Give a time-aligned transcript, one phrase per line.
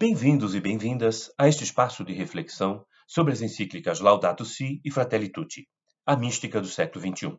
[0.00, 5.28] Bem-vindos e bem-vindas a este espaço de reflexão sobre as encíclicas Laudato Si e Fratelli
[5.28, 5.68] Tutti,
[6.06, 7.36] a mística do século XXI.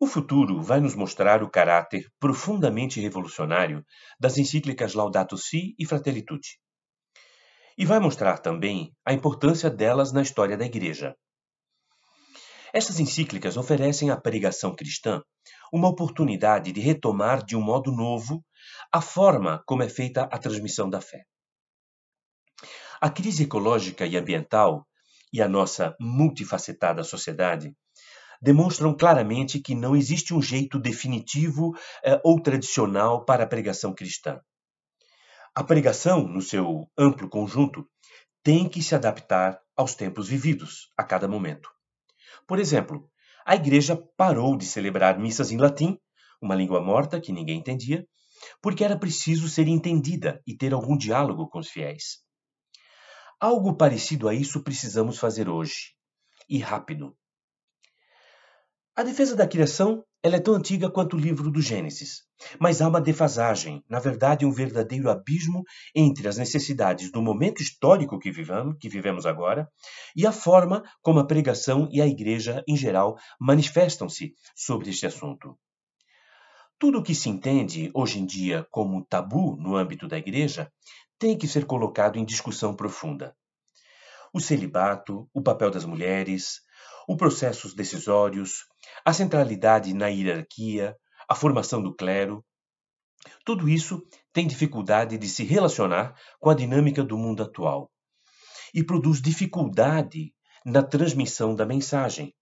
[0.00, 3.86] O futuro vai nos mostrar o caráter profundamente revolucionário
[4.18, 6.58] das encíclicas Laudato Si e Fratelli Tutti.
[7.78, 11.14] E vai mostrar também a importância delas na história da Igreja.
[12.76, 15.22] Estas encíclicas oferecem à pregação cristã
[15.72, 18.44] uma oportunidade de retomar de um modo novo
[18.92, 21.24] a forma como é feita a transmissão da fé.
[23.00, 24.88] A crise ecológica e ambiental
[25.32, 27.72] e a nossa multifacetada sociedade
[28.42, 34.40] demonstram claramente que não existe um jeito definitivo eh, ou tradicional para a pregação cristã.
[35.54, 37.88] A pregação, no seu amplo conjunto,
[38.42, 41.73] tem que se adaptar aos tempos vividos, a cada momento.
[42.46, 43.10] Por exemplo,
[43.46, 45.98] a igreja parou de celebrar missas em latim,
[46.40, 48.06] uma língua morta que ninguém entendia,
[48.60, 52.22] porque era preciso ser entendida e ter algum diálogo com os fiéis.
[53.40, 55.94] Algo parecido a isso precisamos fazer hoje,
[56.48, 57.16] e rápido.
[58.96, 62.22] A defesa da criação ela é tão antiga quanto o livro do Gênesis,
[62.58, 65.62] mas há uma defasagem, na verdade, um verdadeiro abismo
[65.94, 69.68] entre as necessidades do momento histórico que vivamos, que vivemos agora
[70.16, 75.58] e a forma como a pregação e a igreja em geral manifestam-se sobre este assunto.
[76.78, 80.72] Tudo o que se entende hoje em dia como tabu no âmbito da igreja
[81.18, 83.36] tem que ser colocado em discussão profunda.
[84.32, 86.63] O celibato, o papel das mulheres,
[87.08, 88.64] os processos decisórios,
[89.04, 90.96] a centralidade na hierarquia,
[91.28, 92.44] a formação do clero.
[93.44, 97.90] Tudo isso tem dificuldade de se relacionar com a dinâmica do mundo atual
[98.74, 102.34] e produz dificuldade na transmissão da mensagem,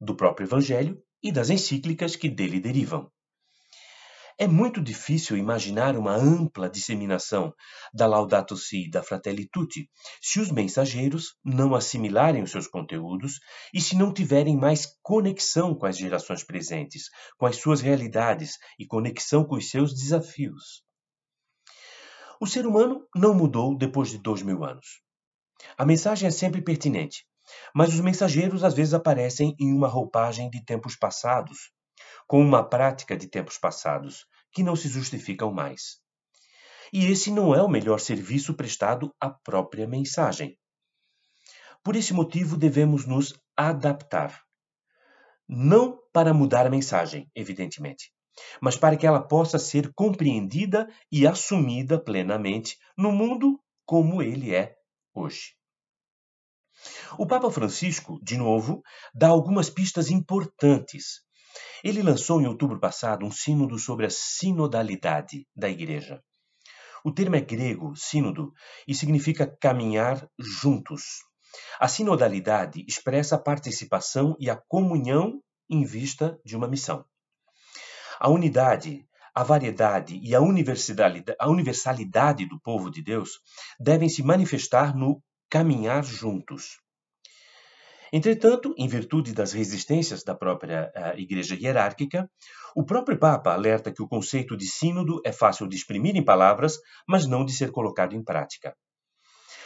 [0.00, 3.10] do próprio Evangelho e das encíclicas que dele derivam.
[4.40, 7.52] É muito difícil imaginar uma ampla disseminação
[7.92, 9.90] da Laudato Si e da Fratelli Tutti
[10.22, 13.40] se os mensageiros não assimilarem os seus conteúdos
[13.74, 18.86] e se não tiverem mais conexão com as gerações presentes, com as suas realidades e
[18.86, 20.84] conexão com os seus desafios.
[22.40, 25.00] O ser humano não mudou depois de dois mil anos.
[25.76, 27.26] A mensagem é sempre pertinente,
[27.74, 31.72] mas os mensageiros às vezes aparecem em uma roupagem de tempos passados,
[32.28, 35.98] com uma prática de tempos passados, que não se justificam mais.
[36.92, 40.58] E esse não é o melhor serviço prestado à própria mensagem.
[41.82, 44.42] Por esse motivo, devemos nos adaptar.
[45.48, 48.12] Não para mudar a mensagem, evidentemente,
[48.60, 54.76] mas para que ela possa ser compreendida e assumida plenamente no mundo como ele é
[55.14, 55.54] hoje.
[57.18, 58.82] O Papa Francisco, de novo,
[59.14, 61.26] dá algumas pistas importantes
[61.82, 66.22] ele lançou em outubro passado um sínodo sobre a sinodalidade da Igreja.
[67.04, 68.52] O termo é grego, sínodo,
[68.86, 71.20] e significa caminhar juntos.
[71.78, 77.04] A sinodalidade expressa a participação e a comunhão em vista de uma missão.
[78.18, 83.38] A unidade, a variedade e a universalidade, a universalidade do povo de Deus
[83.78, 86.80] devem se manifestar no caminhar juntos.
[88.12, 92.30] Entretanto, em virtude das resistências da própria uh, Igreja hierárquica,
[92.74, 96.78] o próprio Papa alerta que o conceito de sínodo é fácil de exprimir em palavras,
[97.06, 98.74] mas não de ser colocado em prática.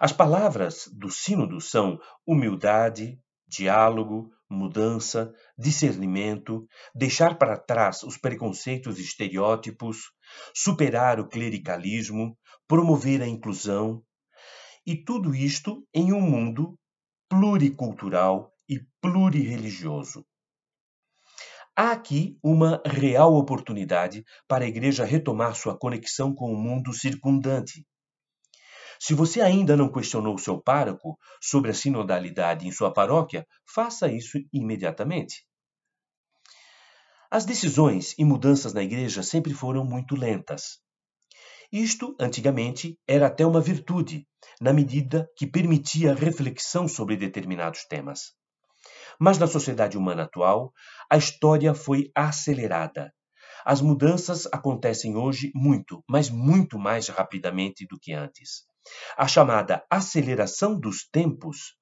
[0.00, 9.02] As palavras do sínodo são humildade, diálogo, mudança, discernimento, deixar para trás os preconceitos e
[9.02, 10.12] estereótipos,
[10.54, 14.02] superar o clericalismo, promover a inclusão,
[14.86, 16.76] e tudo isto em um mundo
[17.28, 20.24] pluricultural e plurirreligioso.
[21.76, 27.84] Há aqui uma real oportunidade para a Igreja retomar sua conexão com o mundo circundante.
[29.00, 34.38] Se você ainda não questionou seu pároco sobre a sinodalidade em sua paróquia, faça isso
[34.52, 35.44] imediatamente.
[37.28, 40.78] As decisões e mudanças na Igreja sempre foram muito lentas.
[41.72, 44.24] Isto, antigamente, era até uma virtude,
[44.60, 48.32] na medida que permitia reflexão sobre determinados temas.
[49.18, 50.72] Mas na sociedade humana atual,
[51.10, 53.12] a história foi acelerada.
[53.64, 58.64] As mudanças acontecem hoje muito, mas muito mais rapidamente do que antes.
[59.16, 61.74] A chamada aceleração dos tempos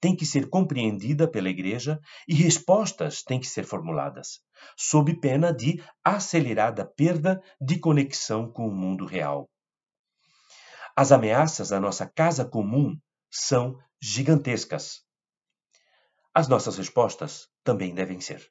[0.00, 1.98] tem que ser compreendida pela Igreja
[2.28, 4.40] e respostas têm que ser formuladas,
[4.76, 9.48] sob pena de acelerada perda de conexão com o mundo real.
[10.94, 12.98] As ameaças à nossa casa comum
[13.30, 15.02] são gigantescas.
[16.34, 18.46] As nossas respostas também devem ser.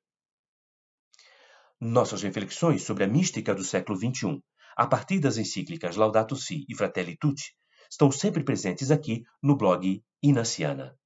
[1.79, 4.41] Nossas reflexões sobre a mística do século XXI,
[4.75, 7.55] a partir das encíclicas Laudato Si e Fratelli Tutti,
[7.89, 10.97] estão sempre presentes aqui no blog Inaciana.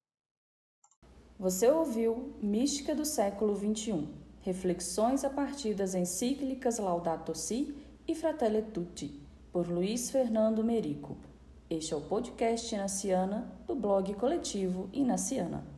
[1.37, 4.07] Você ouviu Mística do século XXI,
[4.39, 7.75] reflexões a partir das encíclicas Laudato Si
[8.07, 9.24] e Fratelli Tutti,
[9.55, 11.15] por Luiz Fernando Merico.
[11.69, 15.74] Este é o podcast Inaciana do blog coletivo Inaciana.